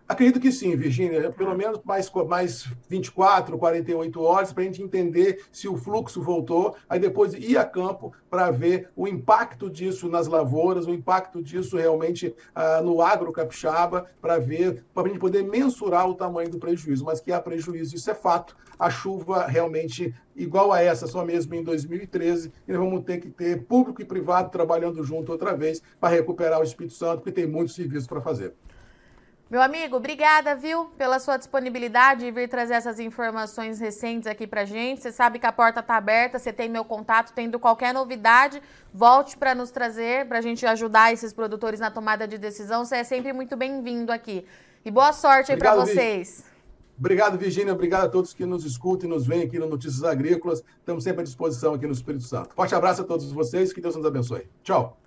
Acredito 0.07 0.39
que 0.39 0.53
sim, 0.53 0.77
Virgínia, 0.77 1.31
pelo 1.31 1.57
menos 1.57 1.81
mais, 1.83 2.11
mais 2.29 2.71
24, 2.91 3.57
48 3.57 4.21
horas 4.21 4.53
para 4.53 4.63
a 4.63 4.67
gente 4.67 4.83
entender 4.83 5.43
se 5.51 5.67
o 5.67 5.79
fluxo 5.79 6.21
voltou, 6.21 6.77
aí 6.87 7.01
depois 7.01 7.33
ir 7.33 7.57
a 7.57 7.65
campo 7.65 8.13
para 8.29 8.51
ver 8.51 8.91
o 8.95 9.09
impacto 9.09 9.71
disso 9.71 10.07
nas 10.07 10.27
lavouras, 10.27 10.87
o 10.87 10.93
impacto 10.93 11.43
disso 11.43 11.79
realmente 11.79 12.35
ah, 12.55 12.83
no 12.83 13.01
agro 13.01 13.33
capixaba, 13.33 14.05
para 14.21 14.39
ver, 14.39 14.85
para 14.93 15.05
a 15.05 15.09
gente 15.09 15.19
poder 15.19 15.43
mensurar 15.43 16.07
o 16.07 16.15
tamanho 16.15 16.51
do 16.51 16.59
prejuízo, 16.59 17.07
mas 17.07 17.19
que 17.19 17.33
há 17.33 17.41
prejuízo, 17.41 17.97
isso 17.97 18.11
é 18.11 18.15
fato. 18.15 18.55
A 18.79 18.91
chuva 18.91 19.47
realmente 19.47 20.15
igual 20.37 20.71
a 20.71 20.83
essa, 20.83 21.07
só 21.07 21.25
mesmo 21.25 21.55
em 21.55 21.65
2013, 21.65 22.53
e 22.69 22.73
nós 22.73 22.81
vamos 22.81 23.05
ter 23.05 23.21
que 23.21 23.31
ter 23.31 23.63
público 23.65 24.03
e 24.03 24.05
privado 24.05 24.51
trabalhando 24.51 25.03
junto 25.03 25.33
outra 25.33 25.57
vez 25.57 25.81
para 25.99 26.15
recuperar 26.15 26.61
o 26.61 26.65
Espírito 26.65 26.95
Santo, 26.95 27.19
porque 27.23 27.33
tem 27.33 27.47
muitos 27.47 27.75
serviços 27.75 28.07
para 28.07 28.21
fazer. 28.21 28.53
Meu 29.51 29.61
amigo, 29.61 29.97
obrigada, 29.97 30.57
viu, 30.57 30.87
pela 30.97 31.19
sua 31.19 31.37
disponibilidade 31.37 32.25
e 32.25 32.31
vir 32.31 32.49
trazer 32.49 32.75
essas 32.75 32.99
informações 32.99 33.79
recentes 33.79 34.27
aqui 34.27 34.47
pra 34.47 34.65
gente. 34.65 35.03
Você 35.03 35.13
sabe 35.13 35.39
que 35.39 35.47
a 35.47 35.53
porta 35.53 35.83
tá 35.83 35.97
aberta, 35.97 36.39
você 36.39 36.53
tem 36.53 36.69
meu 36.69 36.85
contato, 36.85 37.33
tendo 37.35 37.59
qualquer 37.59 37.93
novidade, 37.93 38.63
volte 38.93 39.37
para 39.37 39.55
nos 39.55 39.71
trazer, 39.71 40.27
pra 40.27 40.41
gente 40.41 40.65
ajudar 40.65 41.13
esses 41.13 41.33
produtores 41.33 41.79
na 41.79 41.91
tomada 41.91 42.27
de 42.27 42.39
decisão. 42.39 42.85
Você 42.85 42.97
é 42.97 43.05
sempre 43.05 43.33
muito 43.33 43.55
bem-vindo 43.55 44.11
aqui. 44.11 44.47
E 44.83 44.91
boa 44.91 45.13
sorte 45.13 45.53
aí 45.53 45.59
para 45.59 45.75
vocês. 45.75 46.45
Obrigado, 46.99 47.37
Virginia. 47.37 47.73
Obrigado 47.73 48.05
a 48.05 48.09
todos 48.09 48.33
que 48.33 48.47
nos 48.47 48.65
escutam 48.65 49.09
e 49.09 49.13
nos 49.13 49.27
veem 49.27 49.43
aqui 49.43 49.59
no 49.59 49.69
Notícias 49.69 50.05
Agrícolas. 50.05 50.65
Estamos 50.79 51.05
sempre 51.05 51.21
à 51.21 51.25
disposição 51.25 51.75
aqui 51.75 51.87
no 51.87 51.93
Espírito 51.93 52.25
Santo. 52.25 52.55
Forte 52.55 52.75
abraço 52.75 53.03
a 53.03 53.05
todos 53.05 53.31
vocês. 53.31 53.73
Que 53.73 53.81
Deus 53.81 53.95
nos 53.95 54.07
abençoe. 54.07 54.49
Tchau. 54.63 55.04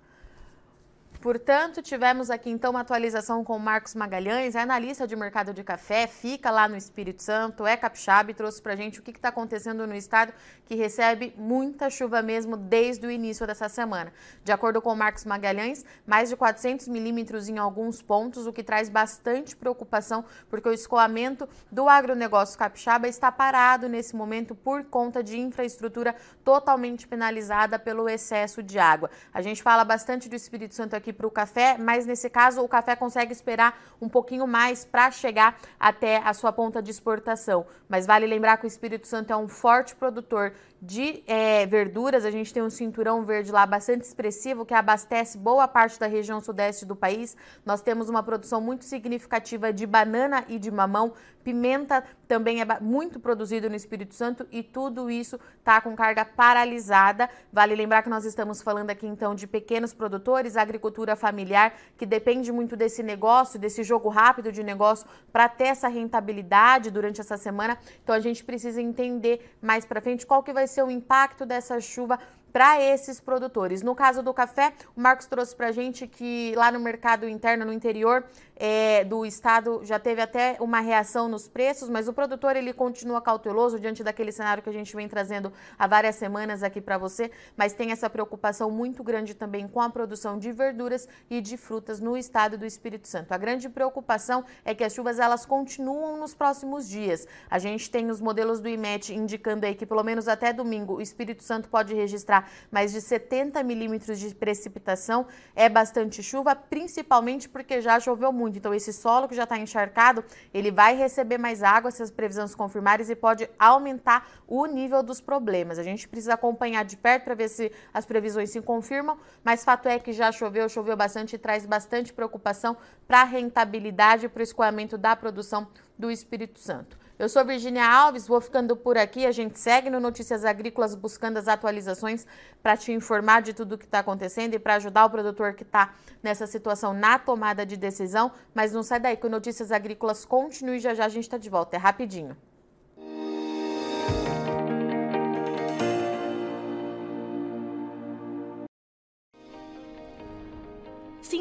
Portanto, 1.20 1.82
tivemos 1.82 2.30
aqui 2.30 2.48
então 2.48 2.70
uma 2.70 2.82
atualização 2.82 3.42
com 3.42 3.56
o 3.56 3.58
Marcos 3.58 3.92
Magalhães, 3.92 4.54
é 4.54 4.60
analista 4.60 5.04
de 5.04 5.16
mercado 5.16 5.52
de 5.52 5.64
café, 5.64 6.06
fica 6.06 6.48
lá 6.48 6.68
no 6.68 6.76
Espírito 6.76 7.24
Santo, 7.24 7.66
é 7.66 7.76
capixaba 7.76 8.30
e 8.30 8.34
trouxe 8.34 8.62
para 8.62 8.76
gente 8.76 9.00
o 9.00 9.02
que 9.02 9.10
está 9.10 9.30
acontecendo 9.30 9.84
no 9.84 9.96
estado 9.96 10.32
que 10.64 10.76
recebe 10.76 11.34
muita 11.36 11.90
chuva 11.90 12.22
mesmo 12.22 12.56
desde 12.56 13.04
o 13.04 13.10
início 13.10 13.44
dessa 13.48 13.68
semana. 13.68 14.12
De 14.44 14.52
acordo 14.52 14.80
com 14.80 14.92
o 14.92 14.96
Marcos 14.96 15.24
Magalhães, 15.24 15.84
mais 16.06 16.28
de 16.28 16.36
400 16.36 16.86
milímetros 16.86 17.48
em 17.48 17.58
alguns 17.58 18.00
pontos, 18.00 18.46
o 18.46 18.52
que 18.52 18.62
traz 18.62 18.88
bastante 18.88 19.56
preocupação, 19.56 20.24
porque 20.48 20.68
o 20.68 20.72
escoamento 20.72 21.48
do 21.68 21.88
agronegócio 21.88 22.56
capixaba 22.56 23.08
está 23.08 23.32
parado 23.32 23.88
nesse 23.88 24.14
momento 24.14 24.54
por 24.54 24.84
conta 24.84 25.20
de 25.20 25.36
infraestrutura 25.36 26.14
totalmente 26.44 27.08
penalizada 27.08 27.76
pelo 27.76 28.08
excesso 28.08 28.62
de 28.62 28.78
água. 28.78 29.10
A 29.34 29.42
gente 29.42 29.64
fala 29.64 29.82
bastante 29.82 30.28
do 30.28 30.36
Espírito 30.36 30.76
Santo 30.76 30.94
aqui 30.94 31.07
aqui 31.08 31.12
para 31.12 31.26
o 31.26 31.30
café, 31.30 31.76
mas 31.78 32.04
nesse 32.04 32.28
caso 32.28 32.62
o 32.62 32.68
café 32.68 32.94
consegue 32.94 33.32
esperar 33.32 33.80
um 34.00 34.08
pouquinho 34.08 34.46
mais 34.46 34.84
para 34.84 35.10
chegar 35.10 35.58
até 35.80 36.18
a 36.18 36.32
sua 36.34 36.52
ponta 36.52 36.82
de 36.82 36.90
exportação. 36.90 37.66
Mas 37.88 38.06
vale 38.06 38.26
lembrar 38.26 38.58
que 38.58 38.66
o 38.66 38.68
Espírito 38.68 39.06
Santo 39.06 39.32
é 39.32 39.36
um 39.36 39.48
forte 39.48 39.94
produtor 39.96 40.52
de 40.80 41.22
é, 41.26 41.66
verduras. 41.66 42.24
A 42.24 42.30
gente 42.30 42.52
tem 42.52 42.62
um 42.62 42.70
cinturão 42.70 43.24
verde 43.24 43.50
lá 43.50 43.64
bastante 43.66 44.02
expressivo 44.02 44.66
que 44.66 44.74
abastece 44.74 45.38
boa 45.38 45.66
parte 45.66 45.98
da 45.98 46.06
região 46.06 46.40
sudeste 46.40 46.84
do 46.84 46.94
país. 46.94 47.36
Nós 47.64 47.80
temos 47.80 48.08
uma 48.08 48.22
produção 48.22 48.60
muito 48.60 48.84
significativa 48.84 49.72
de 49.72 49.86
banana 49.86 50.44
e 50.48 50.58
de 50.58 50.70
mamão. 50.70 51.12
Pimenta 51.42 52.04
também 52.28 52.60
é 52.60 52.80
muito 52.80 53.18
produzido 53.18 53.70
no 53.70 53.74
Espírito 53.74 54.14
Santo 54.14 54.46
e 54.52 54.62
tudo 54.62 55.10
isso 55.10 55.40
está 55.58 55.80
com 55.80 55.96
carga 55.96 56.26
paralisada. 56.26 57.28
Vale 57.50 57.74
lembrar 57.74 58.02
que 58.02 58.10
nós 58.10 58.26
estamos 58.26 58.60
falando 58.60 58.90
aqui 58.90 59.06
então 59.06 59.34
de 59.34 59.46
pequenos 59.46 59.94
produtores, 59.94 60.56
agricultura 60.56 61.16
familiar, 61.16 61.72
que 61.96 62.04
depende 62.04 62.52
muito 62.52 62.76
desse 62.76 63.02
negócio, 63.02 63.58
desse 63.58 63.82
jogo 63.82 64.10
rápido 64.10 64.52
de 64.52 64.62
negócio 64.62 65.08
para 65.32 65.48
ter 65.48 65.68
essa 65.68 65.88
rentabilidade 65.88 66.90
durante 66.90 67.20
essa 67.20 67.38
semana. 67.38 67.78
Então 68.04 68.14
a 68.14 68.20
gente 68.20 68.44
precisa 68.44 68.82
entender 68.82 69.56
mais 69.62 69.86
para 69.86 70.02
frente 70.02 70.26
qual 70.26 70.42
que 70.42 70.52
vai 70.52 70.66
ser 70.66 70.82
o 70.82 70.90
impacto 70.90 71.46
dessa 71.46 71.80
chuva 71.80 72.18
para 72.58 72.82
esses 72.82 73.20
produtores. 73.20 73.84
No 73.84 73.94
caso 73.94 74.20
do 74.20 74.34
café, 74.34 74.72
o 74.96 75.00
Marcos 75.00 75.26
trouxe 75.26 75.54
para 75.54 75.68
a 75.68 75.70
gente 75.70 76.08
que 76.08 76.52
lá 76.56 76.72
no 76.72 76.80
mercado 76.80 77.28
interno, 77.28 77.64
no 77.64 77.72
interior 77.72 78.24
é, 78.56 79.04
do 79.04 79.24
estado, 79.24 79.82
já 79.84 79.96
teve 79.96 80.20
até 80.20 80.56
uma 80.58 80.80
reação 80.80 81.28
nos 81.28 81.46
preços, 81.46 81.88
mas 81.88 82.08
o 82.08 82.12
produtor 82.12 82.56
ele 82.56 82.72
continua 82.72 83.22
cauteloso 83.22 83.78
diante 83.78 84.02
daquele 84.02 84.32
cenário 84.32 84.60
que 84.60 84.68
a 84.68 84.72
gente 84.72 84.96
vem 84.96 85.06
trazendo 85.06 85.52
há 85.78 85.86
várias 85.86 86.16
semanas 86.16 86.64
aqui 86.64 86.80
para 86.80 86.98
você, 86.98 87.30
mas 87.56 87.74
tem 87.74 87.92
essa 87.92 88.10
preocupação 88.10 88.68
muito 88.72 89.04
grande 89.04 89.34
também 89.34 89.68
com 89.68 89.80
a 89.80 89.88
produção 89.88 90.36
de 90.36 90.50
verduras 90.50 91.08
e 91.30 91.40
de 91.40 91.56
frutas 91.56 92.00
no 92.00 92.16
estado 92.16 92.58
do 92.58 92.66
Espírito 92.66 93.06
Santo. 93.06 93.30
A 93.30 93.38
grande 93.38 93.68
preocupação 93.68 94.44
é 94.64 94.74
que 94.74 94.82
as 94.82 94.92
chuvas 94.92 95.20
elas 95.20 95.46
continuam 95.46 96.16
nos 96.16 96.34
próximos 96.34 96.88
dias. 96.88 97.24
A 97.48 97.60
gente 97.60 97.88
tem 97.88 98.10
os 98.10 98.20
modelos 98.20 98.58
do 98.60 98.68
IMET 98.68 99.14
indicando 99.14 99.64
aí 99.64 99.76
que 99.76 99.86
pelo 99.86 100.02
menos 100.02 100.26
até 100.26 100.52
domingo 100.52 100.94
o 100.94 101.00
Espírito 101.00 101.44
Santo 101.44 101.68
pode 101.68 101.94
registrar 101.94 102.47
mais 102.70 102.92
de 102.92 103.00
70 103.00 103.62
milímetros 103.62 104.18
de 104.18 104.34
precipitação. 104.34 105.26
É 105.54 105.68
bastante 105.68 106.22
chuva, 106.22 106.54
principalmente 106.54 107.48
porque 107.48 107.80
já 107.80 107.98
choveu 107.98 108.32
muito. 108.32 108.58
Então, 108.58 108.74
esse 108.74 108.92
solo 108.92 109.28
que 109.28 109.34
já 109.34 109.44
está 109.44 109.58
encharcado, 109.58 110.24
ele 110.52 110.70
vai 110.70 110.96
receber 110.96 111.38
mais 111.38 111.62
água 111.62 111.90
se 111.90 112.02
as 112.02 112.10
previsões 112.10 112.54
confirmarem 112.54 113.06
e 113.08 113.14
pode 113.14 113.48
aumentar 113.58 114.28
o 114.46 114.66
nível 114.66 115.02
dos 115.02 115.20
problemas. 115.20 115.78
A 115.78 115.82
gente 115.82 116.08
precisa 116.08 116.34
acompanhar 116.34 116.84
de 116.84 116.96
perto 116.96 117.24
para 117.24 117.34
ver 117.34 117.48
se 117.48 117.70
as 117.92 118.04
previsões 118.04 118.50
se 118.50 118.60
confirmam, 118.60 119.18
mas 119.44 119.64
fato 119.64 119.88
é 119.88 119.98
que 119.98 120.12
já 120.12 120.32
choveu, 120.32 120.68
choveu 120.68 120.96
bastante 120.96 121.34
e 121.34 121.38
traz 121.38 121.64
bastante 121.66 122.12
preocupação 122.12 122.76
para 123.06 123.22
a 123.22 123.24
rentabilidade 123.24 124.26
e 124.26 124.28
para 124.28 124.40
o 124.40 124.42
escoamento 124.42 124.98
da 124.98 125.14
produção 125.14 125.68
do 125.98 126.10
Espírito 126.10 126.58
Santo. 126.58 126.98
Eu 127.18 127.28
sou 127.28 127.44
Virginia 127.44 127.84
Alves, 127.84 128.28
vou 128.28 128.40
ficando 128.40 128.76
por 128.76 128.96
aqui. 128.96 129.26
A 129.26 129.32
gente 129.32 129.58
segue 129.58 129.90
no 129.90 129.98
Notícias 129.98 130.44
Agrícolas 130.44 130.94
buscando 130.94 131.36
as 131.36 131.48
atualizações 131.48 132.24
para 132.62 132.76
te 132.76 132.92
informar 132.92 133.42
de 133.42 133.52
tudo 133.52 133.74
o 133.74 133.78
que 133.78 133.86
está 133.86 133.98
acontecendo 133.98 134.54
e 134.54 134.58
para 134.58 134.76
ajudar 134.76 135.04
o 135.04 135.10
produtor 135.10 135.52
que 135.54 135.64
está 135.64 135.92
nessa 136.22 136.46
situação 136.46 136.94
na 136.94 137.18
tomada 137.18 137.66
de 137.66 137.76
decisão. 137.76 138.30
Mas 138.54 138.72
não 138.72 138.84
sai 138.84 139.00
daí 139.00 139.16
que 139.16 139.26
o 139.26 139.30
Notícias 139.30 139.72
Agrícolas 139.72 140.24
continue 140.24 140.78
já 140.78 140.94
já 140.94 141.06
a 141.06 141.08
gente 141.08 141.24
está 141.24 141.36
de 141.36 141.50
volta. 141.50 141.74
É 141.74 141.78
rapidinho. 141.80 142.36